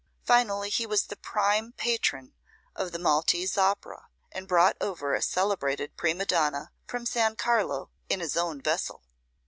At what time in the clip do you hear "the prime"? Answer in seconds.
1.03-1.73